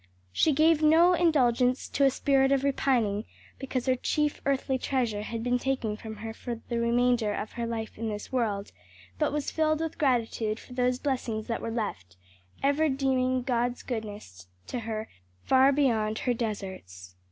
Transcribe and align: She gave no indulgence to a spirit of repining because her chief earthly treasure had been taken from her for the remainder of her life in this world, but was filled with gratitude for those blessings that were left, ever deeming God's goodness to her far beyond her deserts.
She 0.31 0.51
gave 0.51 0.81
no 0.81 1.13
indulgence 1.13 1.87
to 1.89 2.03
a 2.05 2.09
spirit 2.09 2.51
of 2.51 2.63
repining 2.63 3.25
because 3.59 3.85
her 3.85 3.93
chief 3.95 4.41
earthly 4.47 4.79
treasure 4.79 5.21
had 5.21 5.43
been 5.43 5.59
taken 5.59 5.95
from 5.95 6.15
her 6.15 6.33
for 6.33 6.59
the 6.69 6.79
remainder 6.79 7.35
of 7.35 7.51
her 7.51 7.67
life 7.67 7.99
in 7.99 8.09
this 8.09 8.31
world, 8.31 8.71
but 9.19 9.31
was 9.31 9.51
filled 9.51 9.79
with 9.79 9.99
gratitude 9.99 10.59
for 10.59 10.73
those 10.73 10.97
blessings 10.97 11.45
that 11.45 11.61
were 11.61 11.69
left, 11.69 12.17
ever 12.63 12.89
deeming 12.89 13.43
God's 13.43 13.83
goodness 13.83 14.47
to 14.65 14.79
her 14.79 15.07
far 15.43 15.71
beyond 15.71 16.17
her 16.17 16.33
deserts. 16.33 17.13